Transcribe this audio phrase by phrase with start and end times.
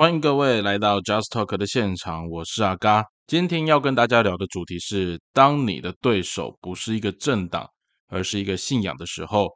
[0.00, 3.04] 欢迎各位来到 Just Talk 的现场，我是阿嘎。
[3.26, 7.68] 今天要跟大家聊的主题是：当你的对手不是一个政党，
[8.08, 9.50] 而是一个信仰的时候，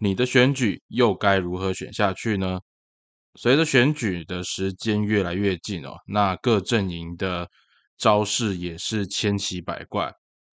[0.00, 2.58] 你的选举又该如何选下去呢？
[3.34, 7.46] 随着选举的时间越来越近哦，那各阵营的
[7.98, 10.10] 招式也是千奇百怪，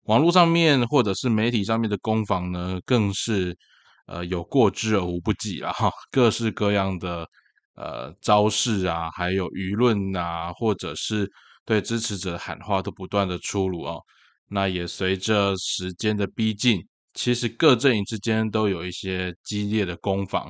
[0.03, 3.57] 网络上面或者是媒体上面的攻防呢，更是
[4.05, 7.27] 呃有过之而无不及了哈，各式各样的。
[7.75, 11.29] 呃，招式啊，还有舆论啊，或者是
[11.65, 14.01] 对支持者喊话，都不断的出炉哦。
[14.47, 20.49] 那也随着时间的逼近，其实各阵营之间都有一些激烈的攻防。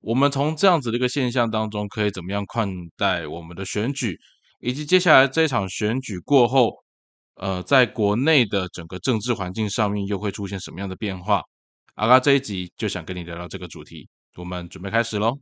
[0.00, 4.16] 我们从这样子的一个现象当中，可以怎么样看待我们的选举，
[4.60, 6.70] 以及接下来这场选举过后，
[7.36, 11.42] 呃，在国内的整个政治环境上面又会出现什么样的变化？
[11.94, 15.36] 阿嘎这一集就想跟你聊聊这个主题，我们准备开始喽。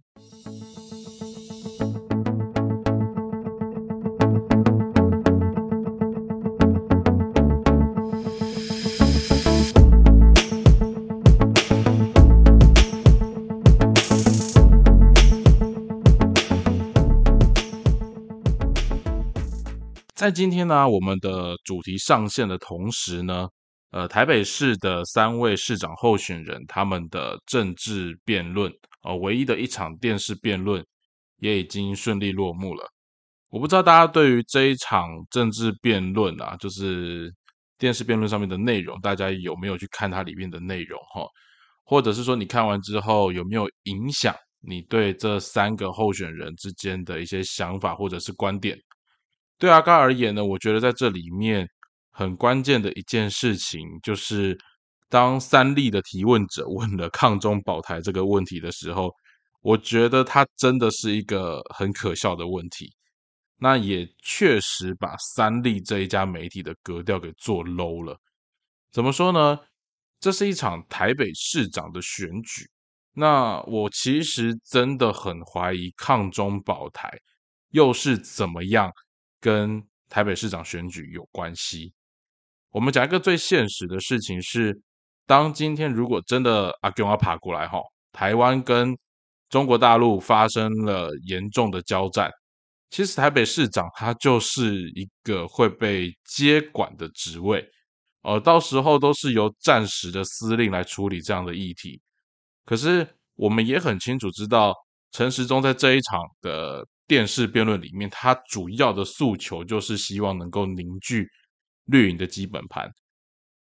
[20.25, 23.47] 在今天呢，我们的主题上线的同时呢，
[23.91, 28.73] 呃，台北市的三位市长候选人他们的政治辩论，
[29.03, 30.83] 呃，唯一的一场电视辩论
[31.41, 32.91] 也已经顺利落幕了。
[33.51, 37.31] 我不知道大家对于这一场政治辩论啊，就是
[37.77, 41.27] 电视辩论上面的内容，大家有没有去看它里面的内容哈？
[41.85, 48.75] 或者是说你看完之后有没有影响你对这三个候选人之间的一些想法或者是观点？
[49.59, 51.67] 对阿甘而言呢，我觉得在这里面
[52.11, 54.59] 很关键的一件事情，就是
[55.09, 59.11] 当三立的提问者问了抗中保台这个问题的时候，
[59.63, 62.93] 我觉得他真的是一个很可笑的问题。
[63.57, 68.19] 那也确实把三立这一家媒体的格调给做 low 了。
[68.93, 69.59] 怎么说呢？
[70.21, 72.69] 这是一场台北市长的选举，
[73.13, 77.11] 那我其实真的很怀疑抗中保台
[77.71, 78.91] 又是怎么样。
[79.45, 81.93] 跟台北市长选举有关系。
[82.71, 84.75] 我们讲一个最现实的事情是，
[85.27, 87.79] 当今天如果真的阿公要爬过来哈，
[88.11, 88.97] 台湾跟
[89.51, 92.31] 中国大陆发生了严重的交战，
[92.89, 97.63] 其实台北市长他就是一个会被接管的职位，
[98.23, 102.01] 呃，到时候都是由战时的司令来处理这样的议题。
[102.65, 104.73] 可是我们也很清楚知道，
[105.13, 106.83] 陈时中在这一场的。
[107.07, 111.29] 电视辩论里面，他主要的诉求就是希望能够凝聚
[111.85, 112.91] 绿营的基本盘。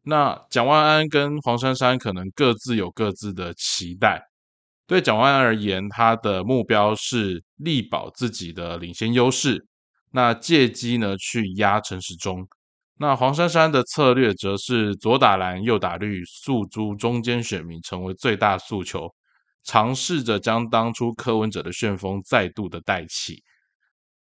[0.01, 4.21] 那蒋万安跟黄珊珊可能各自有各自的期待。
[4.87, 9.63] 对蒋万安而言，他的目标是力保自己的领先优势，
[10.11, 12.47] 那借机呢去压陈时中。
[12.97, 19.13] 那黄珊珊的策略则是左打蓝右打绿，诉诸中间选民成为最大诉求。
[19.69, 23.39] 尝试着将当初柯文哲的旋风再度的带起，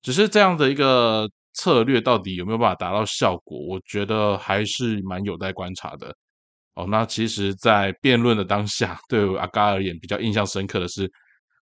[0.02, 3.58] 只是这样的一个策略到底有没有办法达到效果？
[3.58, 6.14] 我觉得还是蛮有待观察的。
[6.74, 11.10] 哦，那其实，在辩论的当下，对阿嘎而言比较印象深刻的是，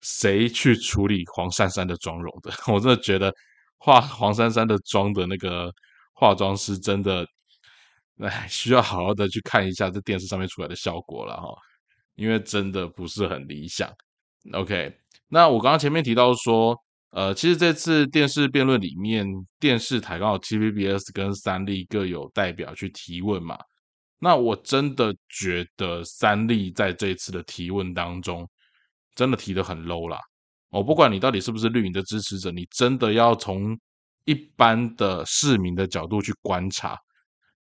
[0.02, 2.52] 谁去处理黄珊珊的妆容的？
[2.70, 3.32] 我真的觉得
[3.78, 5.72] 化黄珊珊的妆的那个
[6.12, 7.26] 化妆师真的，
[8.18, 11.48] 哎，需要好好的去看一下这电视上面出来的效果了哈。
[12.20, 13.90] 因为真的不是很理想。
[14.52, 14.94] OK，
[15.28, 16.76] 那我刚刚前面提到说，
[17.12, 19.26] 呃，其实这次电视辩论里面，
[19.58, 23.58] 电视台刚好 TVBS 跟三立各有代表去提问嘛。
[24.18, 28.46] 那我真的觉得三立在这次的提问当中，
[29.14, 30.18] 真的提的很 low 啦。
[30.68, 33.74] 我不管你到底是不是绿营的支持者，你真的要从
[34.26, 36.98] 一般的市民的角度去观察，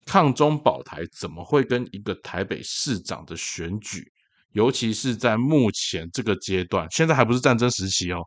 [0.04, 4.06] 抗中保台怎么会跟一个台北市长的选举？
[4.52, 8.22] 尤其是在目前这个阶段，现在还不是战争时期哦，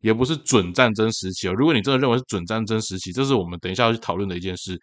[0.00, 1.54] 也不是准战争时期哦。
[1.54, 4.78] 如果你真的认为是准战争时期，这是我们等一下要去讨论的一件事。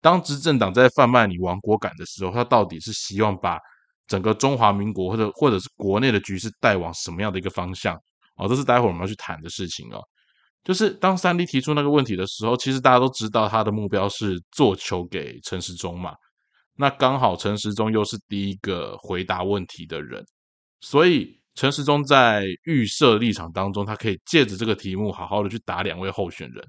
[0.00, 3.58] 当执政党在贩卖你亡国感的时候，他到底是希望把
[4.06, 7.96] 整个中华民国或者或者是国内的局势带往什么样的一个方向？
[8.36, 10.02] 哦，这是待会我们要去谈的事情哦。
[10.64, 16.14] 就是当三 D 提出那个问题的时候，其实大家都知道他的目标是做球给陈时中嘛。
[16.76, 20.24] 那刚好陈时中又是第一个回答问题的人，
[20.80, 26.64] 所以陈时中在预设立场当中，他可以借着这个题目好好的去打两位候选人。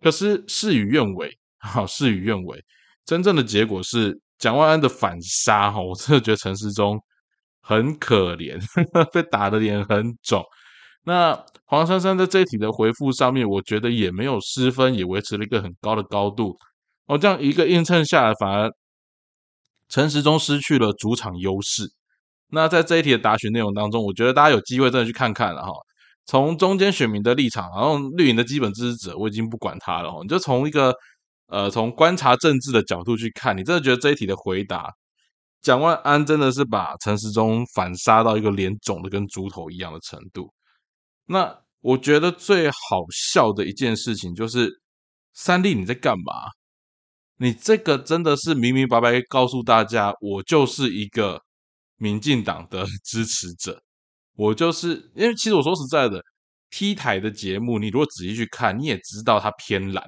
[0.00, 2.64] 可是事与愿违， 哈，事与愿违，
[3.04, 6.98] 真正的结果是蒋万安的反杀，哈，我真的觉得陈时中
[7.60, 8.58] 很可怜，
[9.12, 10.42] 被打的脸很肿。
[11.02, 16.56] 那黄珊珊在这一题的回复上面，我觉得也没有失分，也维持了一个很高的高度。
[17.06, 18.70] 哦，这样一个映衬下来，反而
[19.90, 21.92] 陈时中失去了主场优势。
[22.48, 25.72] 那在这一题的答询内容当中，我觉得大家有机会真的去看看了哈。
[26.26, 30.20] 从中间选民的立场，然后绿营的基本支持者，我已经不管他了哈。
[30.22, 30.94] 你就从一个
[31.48, 34.92] 呃，从观察政治的角度去看，你真的觉得这一题的回答，
[35.60, 40.52] 蒋万安真的是把陈时中反杀到一个脸肿的跟猪头一样的程度。
[41.26, 44.70] 那我觉得最好笑的一件事情就是，
[45.34, 46.34] 三立你在干嘛？
[47.42, 51.40] 你这个真的是明明白白告诉大家，我就是一个
[51.96, 53.82] 民进党的 支持者，
[54.36, 56.22] 我就是因为其实我说实在的
[56.68, 60.04] ，T 台的节目，你如果仔细去看，你也知道它偏蓝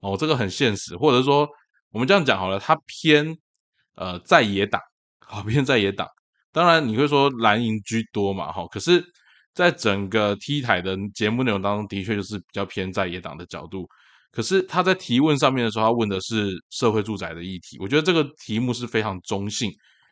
[0.00, 1.46] 哦，这个很现实，或者说
[1.90, 3.36] 我们这样讲好了，它偏
[3.96, 4.80] 呃在野党，
[5.20, 6.08] 好偏在野党，
[6.50, 9.04] 当然你会说蓝营居多嘛，哈，可是。
[9.54, 13.88] 在整个 T 台的节目内容当中，的确就是比较偏在野党的角度。
[14.34, 17.78] 可是他在提问上面的时候，他问的是社会住宅的议题。
[17.78, 19.70] 我觉得这个题目是非常中性，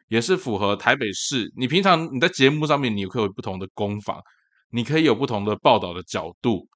[0.09, 1.53] 也是符合台北市。
[1.57, 4.21] 你平常你在节目上面，你可以有不同的攻防，
[4.71, 6.69] 你可以有不同的报道的角度。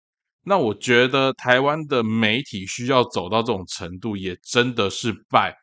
[0.43, 5.54] 那我觉得台湾的媒体需要走到这种程度，也真的是拜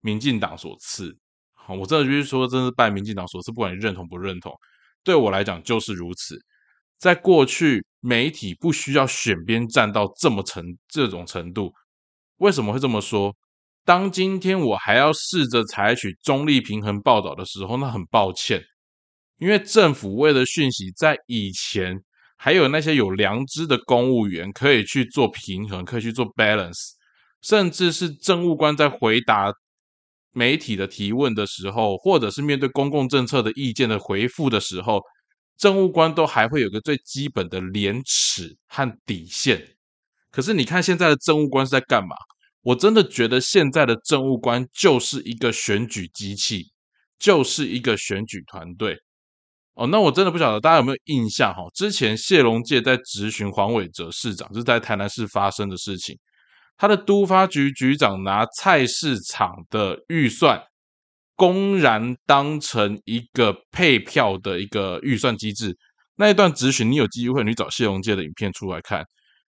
[0.00, 1.16] 民进党所赐。
[1.54, 4.52] 好，我真的就是说，真是拜民进党所赐，不管你认同不认同。
[5.04, 6.38] 对我来讲就是如此。
[6.98, 11.72] 在过去，媒体不需要选边站到这么程这种程度。
[12.36, 13.34] 为什么会这么说？
[13.84, 18.60] 当今天我还要试着采取中立平衡报道的时候，那很抱歉，
[19.38, 21.96] 因为政府为了讯息，在以前
[22.36, 26.90] 还有那些有良知的公务员可以去做平衡，可以去做 balance，
[27.40, 29.52] 甚至是政务官在回答。
[30.34, 34.98] 媒体的提问的时候，或者是面对公共政策的意见的回复的时候，
[35.56, 39.76] 政务官都还会有个最基本的廉耻和底线。
[40.30, 42.16] 可是你看现在的政务官是在干嘛？
[42.62, 46.66] 我真的觉得现在的政务官就是一个选举机器，
[47.18, 48.96] 就是一个选举团队。
[49.74, 51.62] 哦，那我真的不晓得大家有没有印象哈？
[51.74, 56.18] 之前谢龙介在质询黄伟哲市长，是在台南市发生的事情。
[56.76, 60.62] 他的都发局局长拿菜市场的预算
[61.36, 65.76] 公然当成一个配票的一个预算机制，
[66.16, 69.04] 那一段咨询，你有机会你找谢龙介的影片出来看。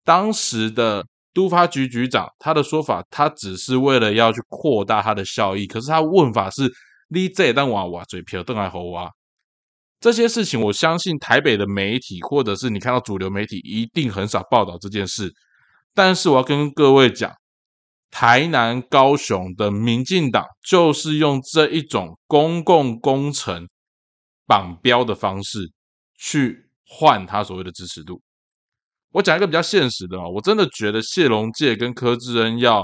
[0.04, 6.72] 当时的都发局局长他的说法，他只是为了要去扩大他的效益，可是他问法是
[7.10, 9.12] 你这当娃娃嘴皮邓爱猴娃
[10.00, 15.32] 这些事情，我相信台北的媒体或者是你看到主流媒体一定很少报道这件事。
[15.94, 17.32] 但是我要跟各位讲，
[18.12, 23.68] 台南、高雄的民进党就是用这一种公共工程
[24.46, 25.72] 绑标的方式
[26.18, 28.22] 去换他所谓的支持度。
[29.12, 32.84] 我讲一个比较现实的哦，我真的觉得谢龙介跟柯志恩要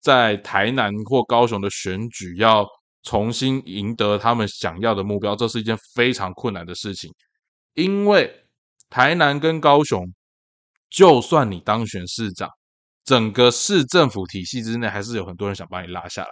[0.00, 2.66] 在台南或高雄的选举要
[3.02, 7.12] 重新赢得他们想要的目标，这是一件非常困难的事情，
[7.74, 8.32] 因为
[8.90, 10.04] 台南跟高雄。
[10.94, 12.50] 就算你当选市长，
[13.04, 16.30] 整个市政府体系之内还是有很多人想把你拉下来。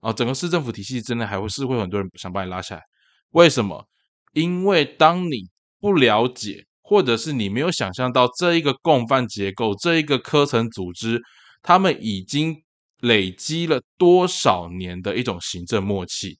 [0.00, 2.82] 啊，整个市政府体系之内还会是会很多人想把你拉下来。
[3.30, 3.86] 为什么？
[4.32, 5.48] 因为当你
[5.80, 11.20] 不了解，或者是你没有想象到这一个共犯结构，这一个科层组织，
[11.62, 12.62] 他们已经
[13.00, 16.38] 累积了多少年的一种行政默契。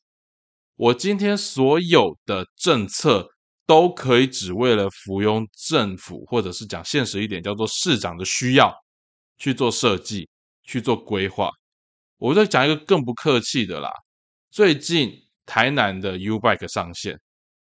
[0.76, 3.28] 我今天所有的政策。
[3.68, 8.75] 都可以只为了服庸政府，或者是讲现实一点，叫做市长的需要
[9.38, 10.28] 去做设计、
[10.64, 11.50] 去做规划。
[12.18, 13.90] 我再讲一个更不客气的啦，
[14.50, 15.12] 最近
[15.47, 17.18] 台南的 U Bike 上线，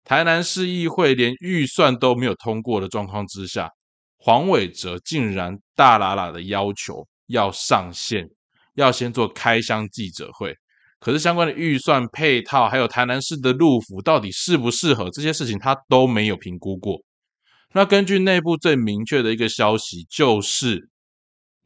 [0.03, 3.69] 台南市议会连预算都没有通过的状况之下，
[4.17, 8.27] 黄伟哲竟然大喇喇的要求要上线，
[8.75, 10.55] 要先做开箱记者会。
[10.99, 17.01] 可是相关的预算配套，还有台南市的路府到底适不适合这些事情，他都没有评估过。
[17.73, 20.89] 那根据内部最明确的一个消息，就是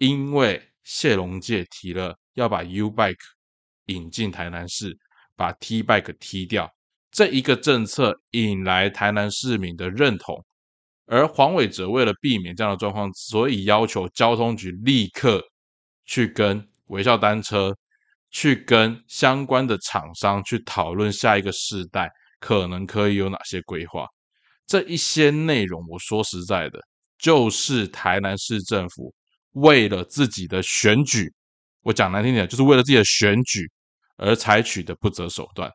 [0.04, 3.16] 因为谢龙介提了要把 U Bike
[3.86, 4.98] 引进台南市，
[5.38, 6.70] 把 T Bike 踢掉
[7.10, 10.44] 这一个政策，引来台南市民的认同。
[11.06, 15.42] 而黄伟哲为了避免这样的状况，所以要求交通局立刻
[16.06, 17.74] 去跟微笑单车。
[18.36, 24.08] 去跟相关的厂商去讨论下一个世代可能可以有哪些规划，
[24.66, 26.80] 这一些内容，我说实在的，
[27.20, 29.14] 就是台南市政府
[29.54, 31.32] 为了自己的选举，
[31.82, 33.70] 我讲难听点，就是为了自己的选举
[34.18, 35.72] 而采取的不择手段。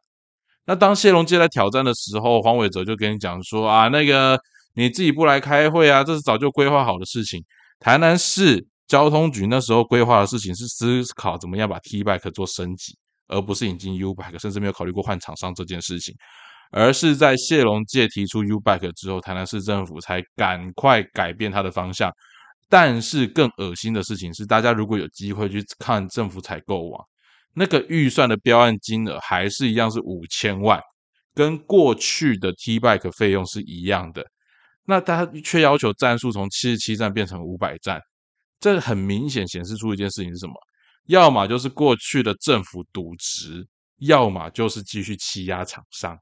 [0.64, 4.38] 那当谢龙介来挑战的时候，黄伟哲就跟你讲说啊，那个
[4.74, 6.04] 你自己不来开会啊？
[6.04, 7.42] 这是早就规划好的事情。
[7.80, 12.96] 台南市交通局那时候规划的事情是思考怎么样把 T bike 做升级，
[13.28, 16.14] 而不是引进 U bike，甚至没有考虑过换厂商这件事情。
[16.70, 22.10] 而是在谢龙介提出 U bike 之后，台南市政府才赶快改变它的方向。
[22.68, 27.02] 但是更恶心的事情是，大家如果有机会去看政府采购网，
[27.54, 30.80] 那个预算的标案金额还是一样是五千万，
[31.34, 34.24] 跟过去的 T bike 费用是一样的。
[34.84, 38.00] 那他却要求战数从七十七站变成五百站，
[38.60, 40.54] 这很明显显示出一件事情是什么？
[41.06, 43.66] 要么就是过去的政府渎职，
[44.00, 46.18] 要么就是继续欺压厂商。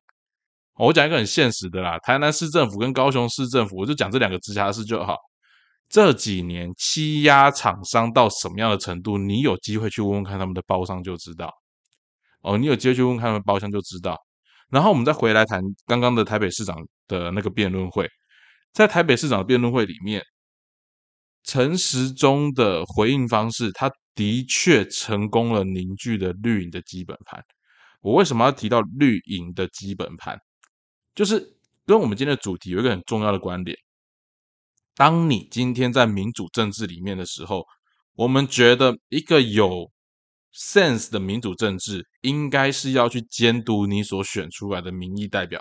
[0.79, 5.17] 我讲一个很现实的啦，台南市政府跟高雄市政府，我就讲这两个直辖市就好。
[5.89, 11.53] 这几年欺压厂商到什么样的程度，你有机会去问问看他们的包商就知道。
[12.43, 14.17] 哦，你有机会去问看他们包厢就知道。
[14.69, 16.77] 然后我们再回来谈刚刚的台北市长
[17.07, 18.09] 的那个辩论会，
[18.73, 20.23] 在台北市长的辩论会里面，
[21.45, 27.41] 陈时中的回应方式，他的确成功了凝聚了绿营的基本盘。
[28.01, 30.37] 我为什么要提到绿营的基本盘？
[31.15, 33.77] 就是跟我们今天的主题有一个很重要的观点。
[34.97, 37.65] 当你今天在民主政治里面的时候，
[38.15, 39.91] 我们觉得一个有
[40.55, 45.61] sense 的民主政治，应该是要去监督你所选出来的民意代表，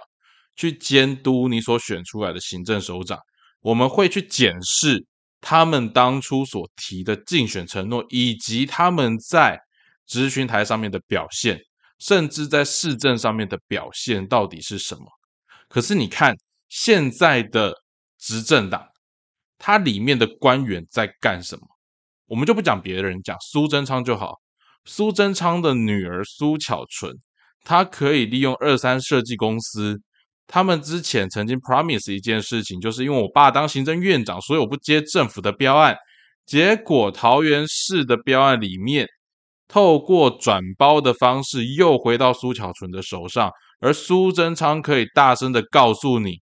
[0.55, 3.19] 去监督你所选出来的行政首长。
[3.59, 5.05] 我们会去检视
[5.41, 9.59] 他们当初所提的竞选承诺，以及他们在
[10.07, 11.59] 咨询台上面的表现，
[11.99, 15.03] 甚至在市政上面的表现到底是什么。
[15.67, 16.33] 可是你看
[16.69, 17.73] 现在的
[18.17, 18.87] 执政党，
[19.57, 21.61] 它里面的官员在干什么？
[22.27, 24.35] 我们就不讲别人，讲苏贞昌就好。
[24.83, 27.13] 苏贞昌的女儿苏巧纯，
[27.63, 30.01] 她可以利用二三设计公司，
[30.47, 35.95] 他们之前曾经 promise 一件事情，就是因为我爸当行政院长，所以我不接政府的标案。
[36.45, 39.07] 结果桃园市的标案里面，
[39.67, 43.51] 透过转包的方式，又回到苏巧纯的手上。
[43.79, 46.39] 而苏贞昌可以大声的告诉你，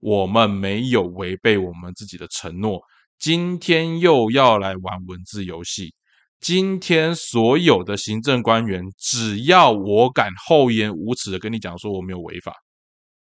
[0.00, 2.80] 我们没有违背我们自己的承诺。
[3.18, 5.94] 今天又要来玩文字游戏。
[6.40, 12.54] 今天所有的行政官员，只要我敢厚颜无耻的跟你讲说我没有违法，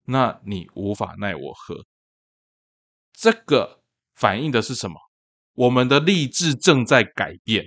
[0.06, 1.86] 那你无法奈我何。
[3.14, 3.82] 这个
[4.16, 4.96] 反映的是什么？
[5.56, 7.66] 我们的励志正在改变，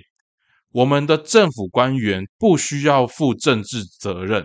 [0.71, 4.43] 我们的政府官员不需要负政治责任。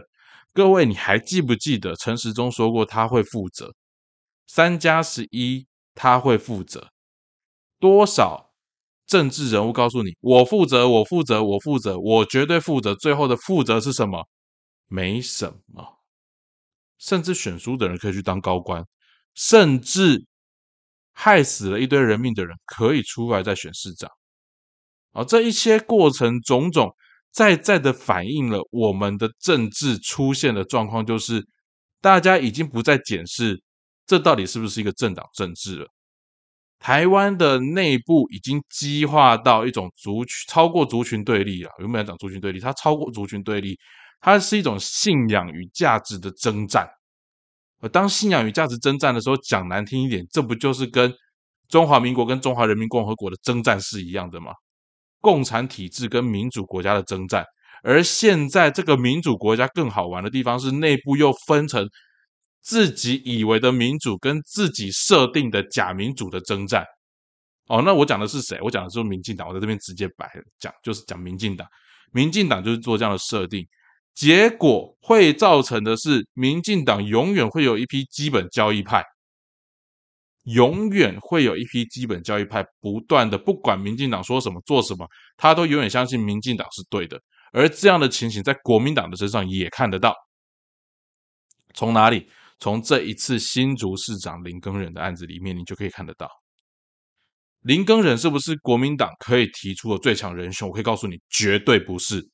[0.53, 3.73] 各位，你还记不记得陈时中说过他会负责
[4.53, 5.69] 三加十一？
[5.95, 6.91] 他会负责
[7.79, 8.51] 多少
[9.07, 9.73] 政治人物？
[9.73, 12.93] 告诉你，我负责，我负责，我负责，我绝对负责。
[12.97, 14.27] 最后的负责是什么？
[14.89, 16.01] 没什么。
[16.99, 18.85] 甚至选书的人可以去当高官，
[19.35, 20.27] 甚至
[21.13, 24.11] 害死了一堆人命的人可以出来再选市长。
[25.13, 26.93] 啊，这一些过程种种。
[27.33, 31.47] 在在的反映了我们的政治出现的状况，就是
[32.01, 33.63] 大家已经不再检视
[34.11, 35.87] 这到底是不是一个政党政治了。
[36.81, 41.71] 台湾的内部已经激化到一种族群超过族群对立了。
[41.79, 43.79] 原本讲族群对立，它超过族群对立，
[44.21, 46.89] 它是一种信仰与价值的征战。
[47.81, 51.15] 而当信仰与价值征战的时候，讲难听一点，这不就是跟
[51.69, 54.53] 中华民国跟中华人民共和国的征战是一样的吗？
[55.21, 57.45] 共产体制跟民主国家的征战，
[57.85, 61.89] 而现在这个民主国家更好玩的地方是内部又分成
[62.63, 66.85] 自己以为的民主跟自己设定的假民主的征战。
[67.67, 68.59] 哦，那我讲的是谁？
[68.63, 69.47] 我讲的是民进党。
[69.49, 71.67] 我在这边直接摆讲，就是讲民进党。
[72.13, 73.65] 民进党就是做这样的设定，
[74.15, 79.05] 结果会造成的是，民进党永远会有一批基本交易派。
[80.45, 87.21] 永远会有一批基本教育派不断的，不管民进党说什么做什么，他都永远相信民进党是对的。
[87.53, 90.15] 而这样的情形在国民党的身上也看得到。
[91.75, 92.29] 从哪里？
[92.61, 96.29] 从这一次新竹市长林耕仁的案子里面，你就可以看得到。
[97.63, 100.69] 林耕仁是不是国民党可以提出的最强人选？
[100.69, 102.29] 我可以告诉你，绝对不是。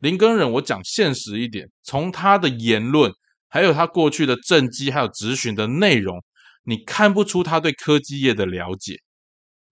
[0.00, 3.10] 林耕仁，我讲现实一点，从他的言论，
[3.48, 6.22] 还有他过去的政绩，还有质询的内容。
[6.64, 8.96] 你看不出他对科技业的了解，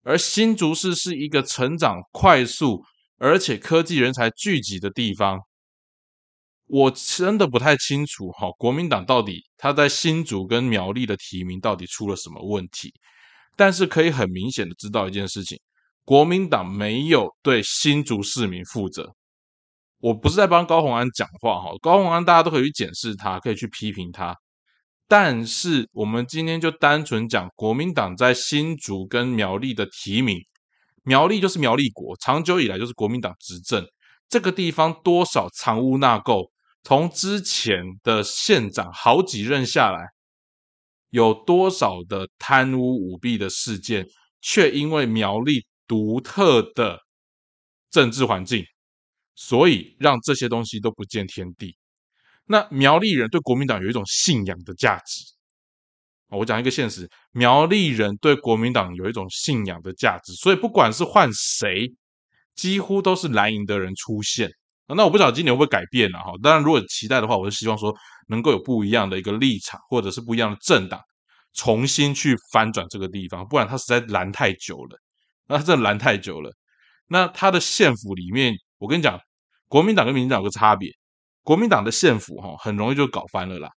[0.03, 2.83] 而新竹市是一个成长快速
[3.17, 5.39] 而且科技人才聚集的地方。
[6.73, 12.91] 我真的不太清楚哈，国民党到底他在新竹跟苗栗的提名到底出了什么问题？
[13.55, 15.55] 但是可以很明显的知道一件事情，
[16.03, 19.13] 国民党没有对新竹市民负责。
[19.99, 24.35] 我不是在帮高鸿安讲话哈，高鸿安大家都可以去检视他，可以去批评他。
[25.07, 30.39] 但是我们今天就单纯讲国民党在新竹跟苗栗的提名，
[31.03, 33.85] 苗栗就是苗栗国，长久以来就是国民党执政，
[34.27, 36.49] 这个地方多少藏污纳垢，
[36.83, 40.05] 从之前的县长好几任下来，
[41.09, 44.05] 有多少的贪污舞弊的事件，
[44.41, 46.99] 却因为苗栗独特的
[47.89, 48.65] 政治环境，
[49.35, 51.77] 所以让这些东西都不见天地。
[52.45, 55.23] 那苗栗人对国民党有一种信仰的价值。
[56.27, 61.93] 我讲一个现实，苗栗人对国民党有一种信仰的价值，所以不管是换谁，
[62.55, 64.51] 几乎都是蓝营的人出现。
[64.87, 66.33] 那我不知道今年会不会改变了哈。
[66.41, 67.95] 当然，如果期待的话，我是希望说
[68.27, 70.99] 能够有不一样的一个立场，或者是不一样的政党
[71.53, 74.97] 重新去翻转这个地方，不然他实在蓝太久了。
[75.47, 76.51] 那真的蓝太久了。
[77.07, 79.19] 那他的县府里面，我跟你讲，
[79.67, 80.89] 国民党跟民进党有个差别。
[81.43, 83.69] 国民党的县府哈，很容易就搞翻了啦。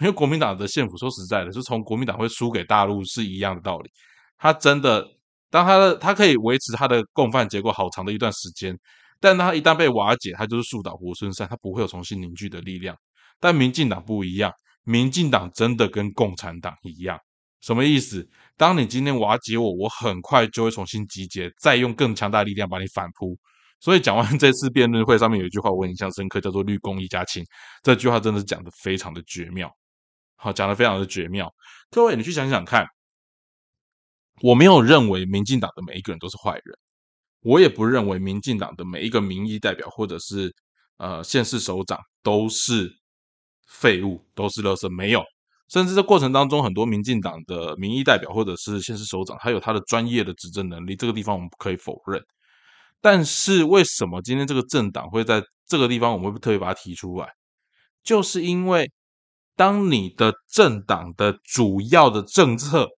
[0.00, 3.90] 因为国民党的县府说实在的，是从国民党会输给大陆是一样的道理。
[4.38, 5.04] 他真的，
[5.50, 8.78] 当他的他可以维持他的共犯结构好长的一段时间，
[9.20, 12.96] 但他一旦被瓦解，他就是树倒猢狲散，他不会有重新凝聚的力量。
[13.40, 14.52] 但民进党不一样，
[14.84, 17.18] 民进党真的跟共产党一样，
[17.60, 18.28] 什么意思？
[18.56, 23.38] 当你今天瓦解我，我很快就会重新集结，再用更强大力量把你反扑。
[23.80, 27.44] 所以讲完这次辩论会上面有一句话我印象深刻，叫做“绿公一家亲”。
[27.84, 29.70] 这句话真的是讲的非常的绝妙，
[30.34, 31.48] 好，讲的非常的绝妙。
[31.90, 32.84] 各位，你去想想看，
[34.42, 36.76] 我没有认为民进党的每一个人都是坏人，
[37.40, 40.54] 我也不认为民进党的每一个民意代表或者是
[40.96, 42.90] 呃县市首长都是
[43.68, 44.88] 废物，都是垃圾。
[44.88, 45.22] 没有，
[45.68, 52.20] 甚至这过程当中，很多民进党的民意代表或者是县市首长，他有他的专业的执政能力，这个地方我们不可以否认。
[53.00, 57.28] 但是为什么今天这个政党会在这个地方，我们会特别把它提出来？
[58.02, 58.90] 就是因为
[59.54, 62.88] 当你的政党的主要的政策，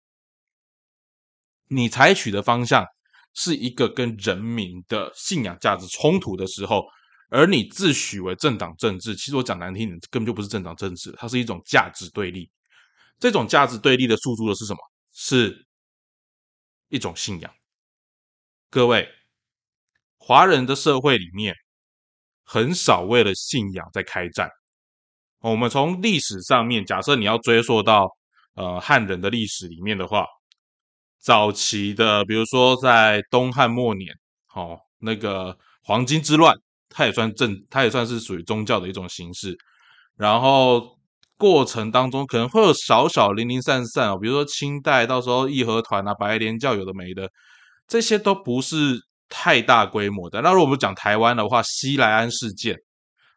[1.68, 2.87] 你采取的方向
[3.35, 6.85] 是一个跟人民的信仰价值冲突的时候，
[7.29, 12.51] 而你自诩为政党政治，其实我讲难听点，根本就不是政党政治，它是一种价值对立。
[13.19, 14.79] 这种价值对立的诉诸的是什么？
[15.12, 15.66] 是
[16.88, 17.53] 一种信仰。
[18.71, 19.09] 各位。
[20.23, 21.55] 华人的社会里面，
[22.45, 24.51] 很少为了信仰在开战。
[25.40, 28.07] 我们从历史上面，假设你要追溯到
[28.55, 30.27] 呃汉人的历史里面的话，
[31.20, 34.12] 早期的，比如说在东汉末年，
[34.46, 36.56] 好那个黄巾之乱，
[36.88, 39.56] 它也算政，它也算是属于宗教的一种形式。
[40.16, 40.98] 然后
[41.37, 47.30] 过程当中可能会有少少零零散散哦，比如说清代到时候义和团啊、白莲教有的没的，
[47.87, 49.00] 这些都不是。
[49.33, 50.40] 太大规模的。
[50.40, 52.76] 那如果我们讲台湾的话，西来安事件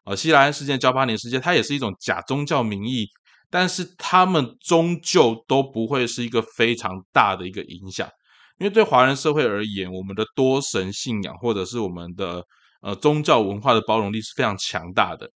[0.05, 3.05] 啊，西来安事件、交八年事件，它也是一种假宗教名义，
[3.53, 8.09] 但是他们终究都不会是一个非常大的一个影响，
[8.57, 12.43] 因为对华人社会而言，我们的多神信仰或者是我们的
[12.81, 15.29] 呃宗教文化的包容力是非常强大的。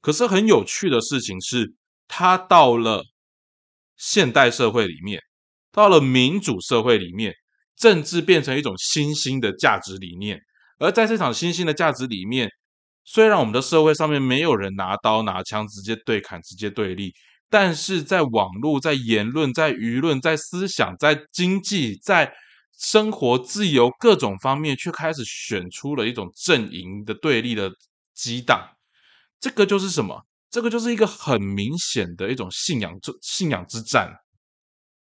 [0.00, 1.72] 可是很有趣的事情是，
[2.08, 3.04] 它到了
[3.96, 5.20] 现代社会里面，
[5.70, 7.32] 到了民主社会里面。
[7.76, 10.40] 政治变成一种新兴的价值理念，
[10.78, 12.48] 而在这场新兴的价值里面，
[13.04, 17.12] 虽然我们的社会上面没有人拿刀拿枪直接对砍、直接对立，
[17.48, 22.32] 但是在网络、在言论、在舆论、在思想、在经济、在
[22.78, 27.70] 生活自由各种方面，却开始选出了一种阵营的对立的
[28.14, 28.68] 激荡。
[29.40, 30.24] 这个就是什么？
[30.50, 34.10] 这个就是一个很明显的一种信仰之信仰之战。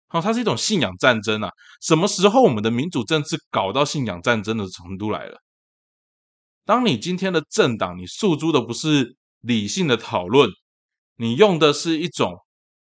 [0.08, 1.50] 好，它是一种信仰战争啊！
[1.82, 5.38] 什么时候我们的民主政治搞到信仰战争的程度来了？
[6.66, 10.50] 当你今天的政党，你诉诸的不是理性的讨论，
[11.18, 12.38] 你用的是一种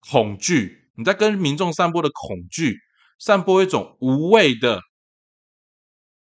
[0.10, 2.78] 恐惧，你在跟民众散播的恐惧，
[3.20, 4.82] 散播一种无谓的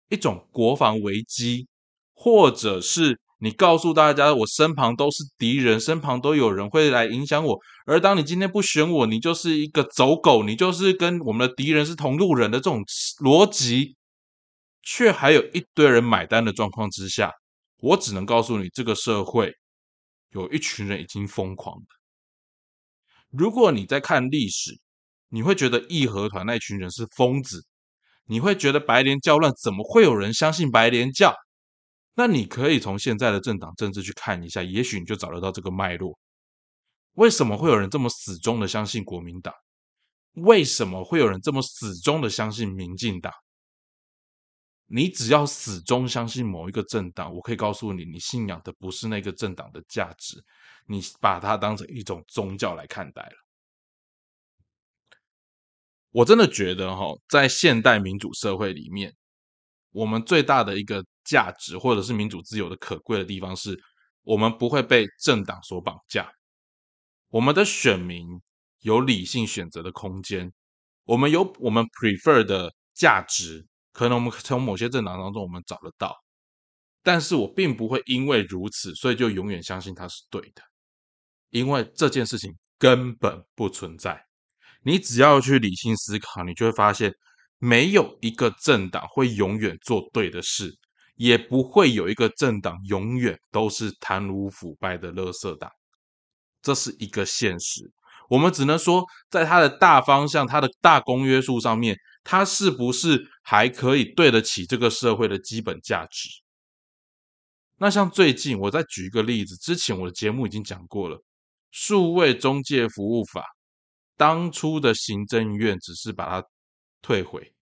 [0.09, 1.67] 一种国防危机，
[2.13, 3.19] 或者是。
[3.39, 7.59] 你告诉大家，我身旁都是敌人，身旁都有人会来影响我。
[7.85, 12.81] 而当你今天不选我，你就是一个走狗，你就是跟我们的敌人是同路人的这种
[13.21, 13.97] 逻辑，
[14.81, 17.29] 却还有一堆人买单的状况之下，
[17.81, 19.53] 我只能告诉你，这个社会
[20.41, 21.85] 有一群人已经疯狂了。
[23.29, 24.79] 如果你在看历史，
[25.29, 27.65] 你会觉得义和团那群人是疯子，
[28.25, 31.33] 你会觉得白莲教乱，怎么会有人相信白莲教？
[32.13, 36.17] 那你可以从现在的政党政治去看一下，也许你就找得到这个脉络。
[37.13, 39.53] 为什么会有人这么死忠的相信国民党？
[40.33, 43.31] 为什么会有人这么死忠的相信民进党？
[44.87, 50.43] 你只要始终相信某一个政党，我可以告诉你，你信仰的不是那个政党的价值，
[50.85, 53.35] 你把它当成一种宗教来看待了。
[56.11, 59.13] 我真的觉得哈，在现代民主社会里面，
[59.91, 63.77] 我们最大的一个价值，或者是民主自由的可贵的地方，是
[64.21, 66.31] 我们不会被政党所绑架，
[67.29, 68.39] 我们的选民
[68.81, 70.53] 有理性选择的空间，
[71.03, 76.13] 我们有我们 prefer 的价值，可能我们从某些政党当中我们找得到，
[77.01, 80.61] 但是我并不会因为如此，所以就永远相信它是对的，
[81.49, 84.21] 因为这件事情根本不存在。
[84.83, 87.13] 你只要去理性思考，你就会发现，
[87.57, 90.69] 没有一个政党会永远做对的事，
[91.15, 95.71] 也不会有一个政党永远都是贪污腐败的垃圾党。
[96.61, 97.89] 这是一个现实。
[98.27, 101.95] 我们只能说，在它的大方向、它的大公约数上面，
[102.25, 106.27] 它是不是还可以对得起这个社会的基本价值？
[107.77, 111.17] 那像最近，我再举一个例子，之前我的节目已经讲过了，
[111.71, 113.41] 《数位中介服务法》。
[114.17, 116.47] 当初的行政院只是把它
[117.01, 117.53] 退回，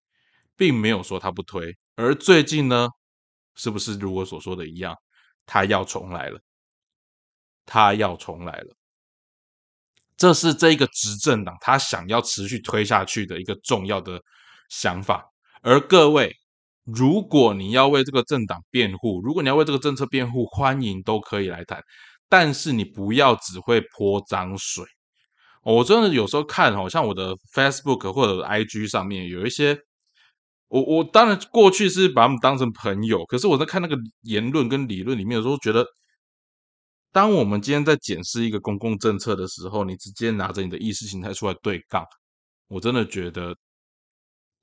[0.55, 1.75] 并没有说他不推。
[1.95, 2.87] 而最近呢，
[3.55, 4.95] 是不是如我所说的一样，
[5.45, 6.39] 他要重来了？
[7.65, 8.75] 他要重来了。
[10.15, 14.21] 这是这个执政党他想要持续推下去的一个重要的
[14.73, 15.23] 想法。
[15.61, 16.35] 而各位，
[16.83, 21.81] 如果你要为这个政党辩护，如果你要为这个政策辩护，欢迎都可以来谈，
[22.27, 24.83] 但是你不要只会泼脏水。
[25.61, 29.77] 我真的有时候看，好像我的 Facebook 或者 IG 上面有一些，
[30.67, 35.85] 我我当然过去是把他们当成朋友，可是我在看那个言论跟理论里面的时候，觉得，
[37.13, 42.05] 当我们今天在检视一个公共政策的时候，你直接拿着你的意识形态出来对杠，
[42.67, 43.55] 我真的觉得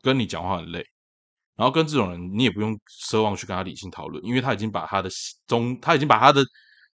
[0.02, 0.84] 跟你讲话很累。
[1.56, 5.10] 然后跟这种人，你也不用奢望去跟他理性讨论，因为他已经把他的
[5.46, 6.42] 宗，他已经把他的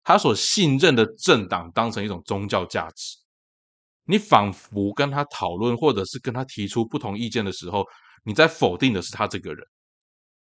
[0.03, 3.17] 他所信任的政党当成一种宗教价值。
[4.05, 7.83] 你仿佛跟他讨论，或者是跟他提出不同意见的时候，
[8.23, 9.63] 你在否定的是他这个人，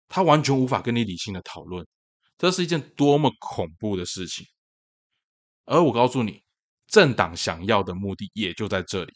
[0.09, 1.85] 他完全无法跟你理性的讨论，
[2.39, 4.47] 这是一件多么恐怖的事情。
[5.65, 6.43] 而我告诉你，
[6.87, 9.13] 政党想要的目的也就在这里，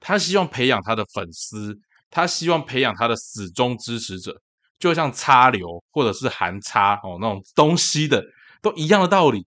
[0.00, 1.78] 他希望培养他的粉丝，
[2.14, 4.40] 他希望培养他的死忠支持者，
[4.78, 8.24] 就像插流或者是含插哦那种东西的，
[8.62, 9.44] 都一样的道理。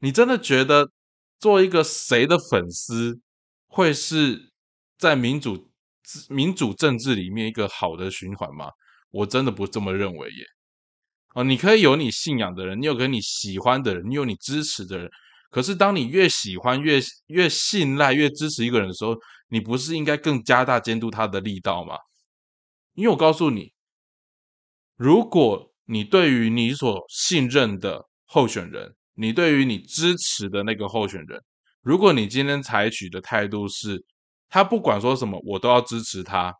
[0.00, 0.90] 你真的觉得
[1.38, 3.18] 做一个谁的粉丝？
[3.66, 4.52] 会是
[4.98, 5.70] 在民主
[6.28, 8.70] 民主政治里面一个好的循环吗？
[9.10, 10.44] 我真的不这么认为耶。
[11.34, 15.10] 哦，你可以有你信仰的人，你有跟你喜欢的人，你有你支持的人。
[15.50, 19.16] 可是，当你越喜欢、越越信赖、越支持一个人的时候，
[19.48, 21.96] 你不是应该更加大监督他的力道吗？
[22.94, 23.72] 因为我告诉你，
[24.96, 31.42] 如果你对于你所信任的候选人，你对于你支持的那个候选人，
[31.82, 34.04] 如果你今天采取的态度是，
[34.48, 36.54] 他不管说什么，我都要支持他，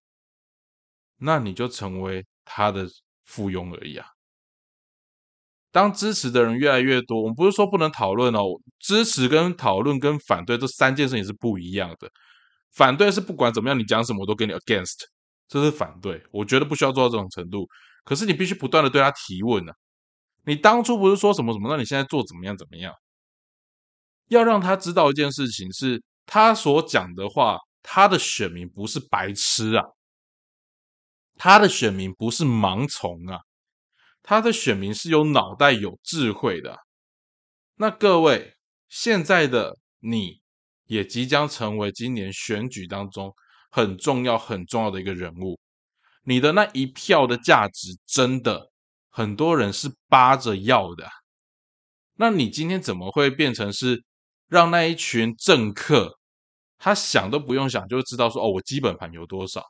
[1.19, 2.89] 那你就成为他的
[3.25, 4.07] 附庸而已啊。
[5.73, 8.45] 当支持的人越来越多，我们不是说不能讨论哦，
[8.79, 12.11] 支持跟讨论跟反对这三件事情是不一样的。
[12.75, 14.97] 反对是不管怎么样，你讲什么我都给你 against，
[15.49, 16.23] 这是反对。
[16.33, 17.67] 我觉得不需要做到这种程度，
[18.05, 19.73] 可是你必须不断的对他提问呢。
[20.45, 22.93] 你当初不是说什么什么，那你现在做怎么样怎么样？
[24.29, 29.85] 要让他知道一件事情，是他所讲的话，他的选民不是白痴啊，
[31.37, 33.41] 他的选民不是盲从啊，
[34.23, 36.79] 他的选民是有脑袋、有智慧的。
[37.77, 38.55] 那各位，
[38.89, 40.41] 现在的你
[40.87, 43.35] 也即将成为今年选举当中
[43.71, 45.59] 很重要、很重要的一个人物，
[46.25, 48.71] 你的那一票的价值，真的
[49.09, 51.09] 很多人是扒着要的。
[52.15, 54.05] 那你今天怎么会变成是？
[54.51, 56.19] 让那一群政客，
[56.77, 59.65] 他想都不用想就知道说哦，我基本盘有多少。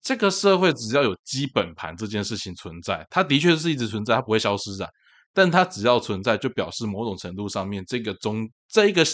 [0.00, 4.88] 这个社会只要有基本盘这件事情存在，它的确是一直存在，它不会消失的。
[5.32, 9.04] 但它只要存在，就表示某种程度上面，这个中这一个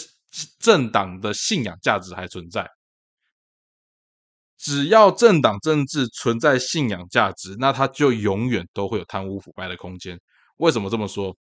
[0.59, 2.67] 政党的信仰价值还存在。
[4.57, 10.17] 只要政党政治存在信仰价值，那它就永远都会有贪污腐败的空间。
[10.57, 11.35] 为什么这么说？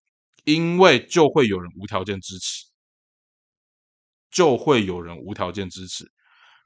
[0.45, 2.65] 因为就会有人无条件支持。
[4.31, 6.05] 就会有人无条件支持，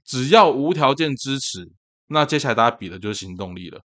[0.02, 1.70] 只要无条件支持，
[2.08, 3.80] 那接下来大家比的就是行动力了。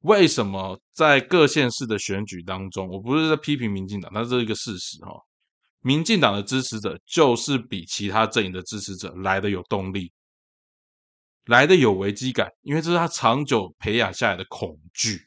[0.00, 5.12] 为什么在各县市的选举当中，我不是在批评民进党，那是一个事实哈。
[5.80, 10.12] 民进党的支持者就是比其他阵营的支持者来的有动力，
[11.46, 15.20] 来的有危机感，因为这是他长久培养下来的恐惧，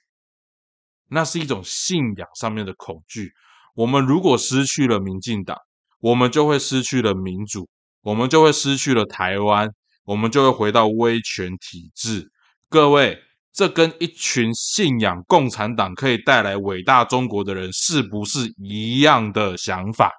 [1.10, 3.34] 那是一种信仰上面的恐惧。
[3.74, 5.58] 我们如果失去了民进党，
[6.00, 7.68] 我们就会失去了民主。
[8.02, 9.68] 我们就会失去了台湾，
[10.04, 12.32] 我们就会回到威权体制，
[12.76, 13.18] 各位，
[13.54, 20.12] 这跟一群信仰共产党可以带来伟大中国的人是不是一样的想法？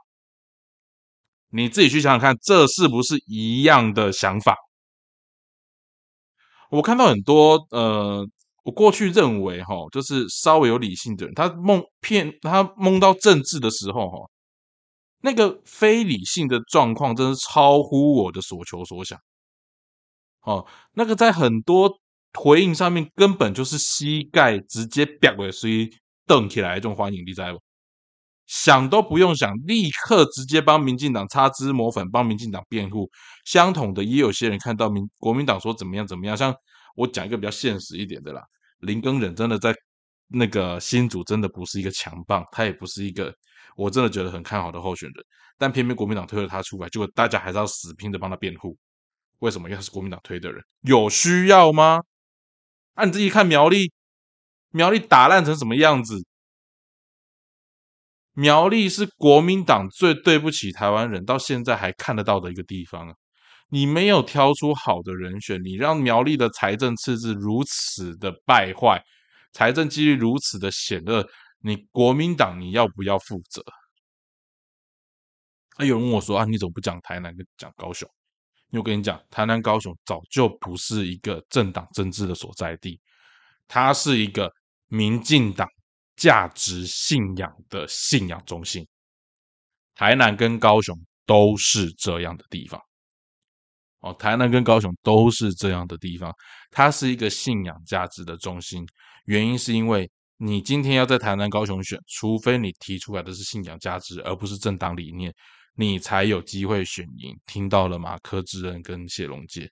[1.50, 4.56] 你自己去想想看，这是不是一样的想法？
[6.70, 8.26] 我看到很多呃，
[8.62, 14.16] 我过去认为哈，就是稍微有理性的人，他梦骗他梦到政治的时候哈，
[15.20, 19.18] 那个非理性的状况真是超乎我的所求所想。
[20.40, 21.98] 哦，那个在很多
[22.36, 25.90] 回应上面根本就是膝盖直接瘪了，所以
[26.26, 27.60] 瞪起来这种欢迎，你知不？
[28.46, 33.10] 想都不用想，立刻直接帮民进党擦脂抹粉，帮民进党辩护。
[33.44, 36.36] 相同的，也有些人看到民国民党说怎么样怎么样。
[36.36, 36.54] 像
[36.94, 38.42] 我讲一个比较现实一点的啦，
[38.80, 39.74] 林根忍真的在
[40.28, 43.34] 那个新组真的不是一个强棒，他也不是一个
[43.76, 45.24] 我真的觉得很看好的候选人。
[45.58, 48.76] 但偏偏国民党推了他出来，结果大家还是要死拼的帮他辩护。
[49.40, 49.68] 为什么？
[49.68, 52.00] 因为他是国民党推的人，有需要吗？
[52.96, 53.92] 啊，你自己看苗栗，
[54.70, 56.24] 苗栗打烂成什么样子？
[58.32, 63.14] 苗栗是国民党最对不起台湾人，到现在还看得到的一个地方啊！
[63.68, 69.02] 你没有挑出好的人选，你让苗栗的财政赤字如此的败坏，
[69.52, 71.26] 财政纪律如此的险恶，
[71.60, 73.62] 你国民党你要不要负责？
[75.76, 78.08] 啊，有人问我说啊，你怎么不讲台南跟讲高雄？
[78.72, 83.00] 我跟你讲，台南高雄早就不是一个政党政治的所在地，
[83.66, 84.52] 它是一个
[84.88, 85.68] 民进党。
[86.16, 88.88] 价值信仰的信仰中心，
[89.94, 92.80] 台南跟高雄都是这样的地方。
[94.00, 96.32] 哦，台南跟高雄都是这样的地方，
[96.70, 98.82] 它是一个信仰价值的中心。
[99.26, 105.30] 原因是因为你今天要在台南、高雄选，除非你提出来的是信仰价值，而不是政党理念，
[105.76, 107.38] 你才有机会选赢。
[107.46, 108.18] 听到了吗？
[108.18, 109.70] 柯志恩跟谢龙介，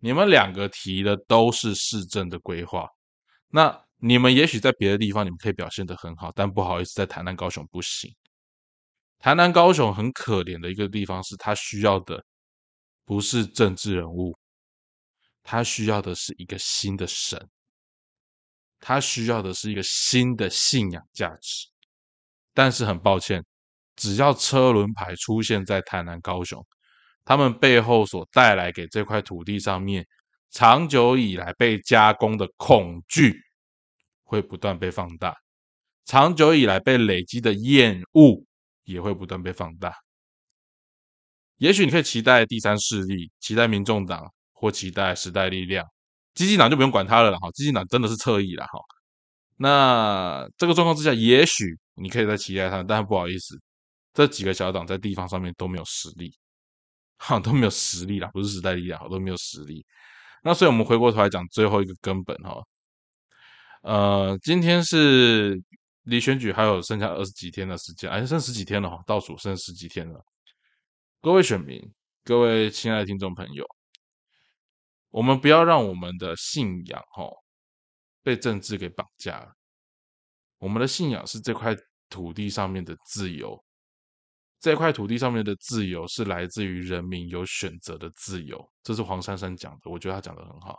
[0.00, 2.86] 你们两个提的都是市政的规划，
[3.48, 3.84] 那。
[4.00, 8.14] 你们也许在别的地方你们可以表现的很好，但不好意思，在台南、高雄不行。
[9.18, 12.24] 台南、高雄很可怜的一个地方是，他需要的
[13.04, 14.38] 不是政治人物，
[15.42, 17.44] 他需要的是一个新的神，
[18.78, 21.66] 他需要的是一个新的信仰价值。
[22.54, 23.44] 但是很抱歉，
[23.98, 26.64] 只要车轮牌出现在台南、高雄，
[27.26, 30.06] 他们背后所带来给这块土地上面
[30.50, 33.38] 长久以来被加工的恐惧。
[34.30, 35.34] 会不断被放大，
[36.04, 38.44] 长久以来被累积的厌恶
[38.84, 39.90] 也会不断被放大。
[41.56, 45.82] 也许你可以期待第三势力，期待民众党或期待时代力量，
[46.34, 47.50] 激进党就不用管他了哈。
[47.52, 48.78] 激进党真的是侧翼了哈。
[49.56, 53.58] 那这个状况之下，也许你可以再期待他，但不好意思，
[54.18, 56.36] 这几个小党在地方上面都没有实力，
[57.18, 59.86] 哈都没有实力啦，不是时代力量，都没有实力。
[60.42, 62.60] 那所以我们回过头来讲最后一个根本哈。
[63.82, 65.56] 呃，今天是
[66.02, 70.20] 离选举还有剩下二十几天的时间，哎，剩十几天了哈，倒数剩十几天了。
[71.20, 71.80] 各位选民，
[72.24, 73.64] 各位亲爱的听众朋友，
[75.10, 77.30] 我们不要让我们的信仰哈
[78.24, 79.52] 被政治给绑架了。
[80.58, 81.72] 我们的信仰是这块
[82.08, 83.62] 土地上面的自由，
[84.60, 88.58] 这块土地上面的自由是来自于人民有选择的自由。
[88.82, 90.76] 这是黄珊珊讲的，我觉得他讲的很好。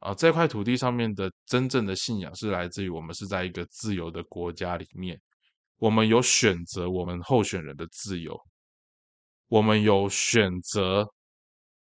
[0.00, 5.18] 啊，这块土地上面的真正的信仰是来自于我们是在一个自由的国家里面，
[5.78, 8.38] 我们有选择我们候选人的自由，
[9.48, 11.06] 我们有选择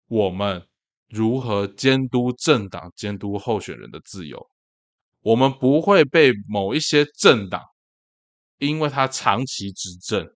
[0.09, 0.66] 我们
[1.09, 4.44] 如何监督政党、监督候选人的自由，
[5.20, 7.62] 我们不会被某一些政党，
[8.59, 10.28] 因为他长期执政，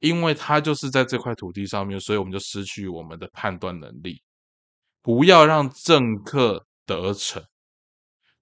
[0.00, 4.20] 因为他就是在这块土地上面，所以我们就失去我们的判断能力，
[5.00, 6.66] 不要让政客。
[6.86, 7.40] 得逞，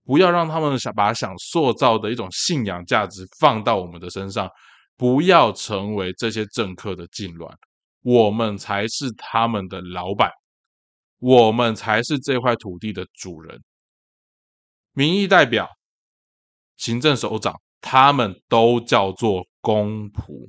[0.05, 4.49] 不要让他们想把想塑造的一种信仰价值放到我们的身上，
[4.97, 7.55] 不要成为这些政客的痉挛。
[8.01, 10.31] 我们才是他们的老板，
[11.19, 13.63] 我们才是这块土地的主人。
[14.95, 15.69] 民意代表、
[16.79, 20.49] 行政首长，他们都叫做公仆。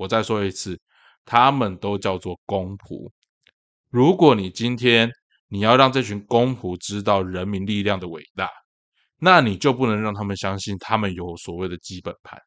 [0.00, 0.80] 我再说一次，
[1.26, 3.10] 他们都叫做公仆。
[3.90, 5.10] 如果你今天，
[5.48, 8.48] 你要让这群公仆知道人民力量的伟大，
[9.18, 12.40] 那你就不能让他们相信他们有所谓的基本盘，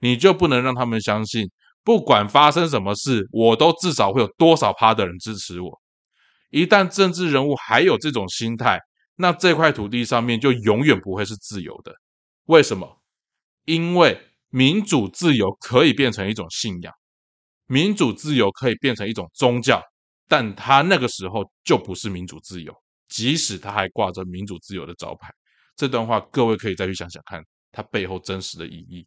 [0.00, 1.46] 你就不能让他们相信，
[1.82, 5.82] 不管发生什么事，我都至少会有多少趴的人支持我。
[6.48, 8.80] 一旦政治人物还有这种心态，
[9.16, 11.94] 那这块土地上面就永远不会是自由的。
[12.46, 13.02] 为什么？
[13.66, 14.18] 因为
[14.54, 16.94] 民主自由可以变成一种信仰，
[17.66, 19.82] 民主自由可以变成一种宗教。
[20.28, 22.72] 但他那个时候就不是民主自由，
[23.08, 25.28] 即使他还挂着民主自由的招牌。
[25.74, 29.04] 这段话，各位可以再去想想看，它背后真实的意义。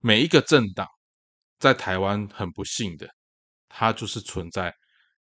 [0.00, 0.88] 每一个政党
[1.60, 3.08] 在台湾很不幸的，
[3.68, 4.74] 它就是存在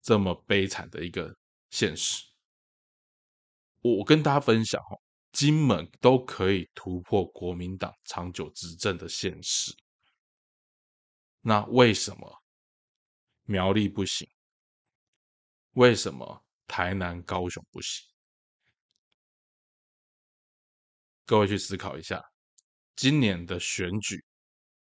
[0.02, 1.32] 这么悲惨的一个
[1.70, 2.20] 现实。
[3.80, 4.98] 我跟大家分享哦，
[5.32, 9.74] 金门都可以突破国民党长久执政的现实，
[11.40, 12.42] 那为什么
[13.44, 14.28] 苗栗不行？
[15.72, 18.06] 为什么台南、高雄不行？
[21.24, 22.22] 各位去思考一下，
[22.94, 24.22] 今年的选举，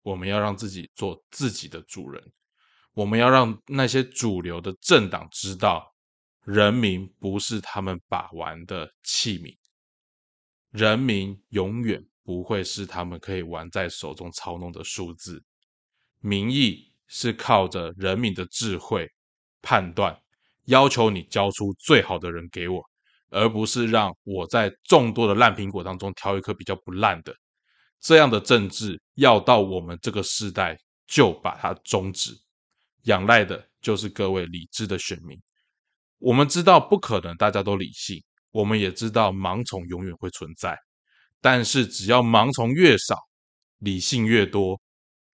[0.02, 2.22] 我们要让自己做自己的主人，
[2.92, 5.96] 我们要让那些主流的政党知道，
[6.42, 9.58] 人民不是他们把玩的器皿，
[10.74, 15.42] 人民永远不会是他们可以玩在手中操弄的数字，
[16.20, 19.08] 民意是靠着人民的智慧
[19.62, 20.20] 判断，
[20.66, 22.84] 要求你交出最好的人给我。
[23.36, 27.36] 而不是让我在众多的烂苹果当中挑一颗比较不烂的，
[28.00, 32.32] 这样的政治要到我们这个时代就把它终止，
[33.06, 35.36] 仰赖的就是各位理智的选民。
[36.20, 38.24] 我们知道不可能大家都理性，
[38.54, 40.80] 我们也知道盲从永远会存在，
[41.42, 43.18] 但是只要盲从越少，
[43.80, 44.80] 理性越多，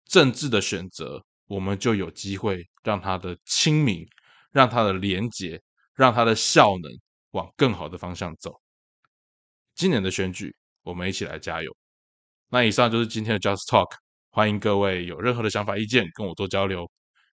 [0.06, 4.08] 政治的选择我们就有机会让它的清明，
[4.52, 5.62] 让它的廉洁，
[5.94, 6.90] 让它的效能。
[7.32, 8.60] 往更好的方向走。
[9.76, 11.76] 今年的选举，我们一起来加油。
[12.50, 13.92] 那以上就是今天的 Just Talk，
[14.32, 16.90] 欢迎各位有任何的想法、意见跟我做交流。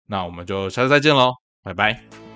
[0.08, 2.33] 那我们就下次再见喽，拜拜。